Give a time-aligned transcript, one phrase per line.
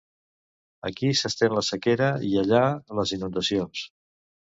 [0.87, 2.63] Aquí s'estén la sequera i allà,
[3.01, 3.83] les inundacions